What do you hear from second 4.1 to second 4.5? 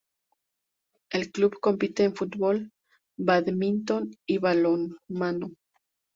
y